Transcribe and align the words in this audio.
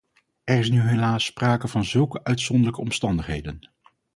Er 0.43 0.59
is 0.59 0.69
nu 0.69 0.81
helaas 0.81 1.25
sprake 1.25 1.67
van 1.67 1.85
zulke 1.85 2.23
uitzonderlijke 2.23 2.81
omstandigheden. 2.81 3.69